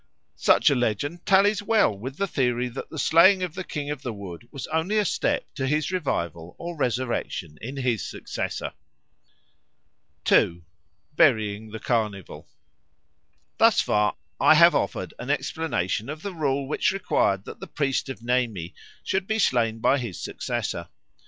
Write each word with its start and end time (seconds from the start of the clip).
Such 0.39 0.71
a 0.71 0.75
legend 0.75 1.27
tallies 1.27 1.61
well 1.61 1.95
with 1.95 2.17
the 2.17 2.25
theory 2.25 2.67
that 2.69 2.89
the 2.89 2.97
slaying 2.97 3.43
of 3.43 3.53
the 3.53 3.63
King 3.63 3.91
of 3.91 4.01
the 4.01 4.11
Wood 4.11 4.47
was 4.49 4.65
only 4.65 4.97
a 4.97 5.05
step 5.05 5.45
to 5.53 5.67
his 5.67 5.91
revival 5.91 6.55
or 6.57 6.75
resurrection 6.75 7.59
in 7.61 7.77
his 7.77 8.03
successor. 8.03 8.73
2. 10.25 10.63
Burying 11.15 11.69
the 11.69 11.79
Carnival 11.79 12.47
THUS 13.59 13.79
far 13.81 14.15
I 14.39 14.55
have 14.55 14.73
offered 14.73 15.13
an 15.19 15.29
explanation 15.29 16.09
of 16.09 16.23
the 16.23 16.33
rule 16.33 16.67
which 16.67 16.89
required 16.89 17.45
that 17.45 17.59
the 17.59 17.67
priest 17.67 18.09
of 18.09 18.23
Nemi 18.23 18.73
should 19.03 19.27
be 19.27 19.37
slain 19.37 19.77
by 19.77 19.99
his 19.99 20.19
successor. 20.19 20.87